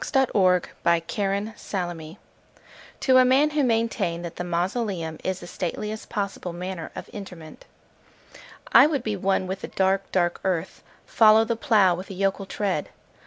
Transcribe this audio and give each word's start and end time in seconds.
The 0.01 0.25
Traveller 0.25 0.61
heart 0.83 2.17
(To 3.01 3.17
a 3.19 3.23
Man 3.23 3.49
who 3.51 3.63
maintained 3.63 4.25
that 4.25 4.35
the 4.37 4.43
Mausoleum 4.43 5.19
is 5.23 5.41
the 5.41 5.45
Stateliest 5.45 6.09
Possible 6.09 6.53
Manner 6.53 6.89
of 6.95 7.07
Interment) 7.09 7.65
I 8.73 8.87
would 8.87 9.03
be 9.03 9.15
one 9.15 9.45
with 9.45 9.61
the 9.61 9.67
dark, 9.67 10.11
dark 10.11 10.39
earth:— 10.43 10.81
Follow 11.05 11.45
the 11.45 11.55
plough 11.55 11.93
with 11.93 12.09
a 12.09 12.15
yokel 12.15 12.47
tread. 12.47 12.89